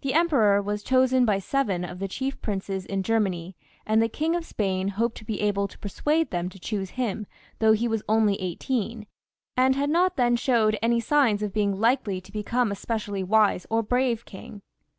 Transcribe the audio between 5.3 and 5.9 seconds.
able to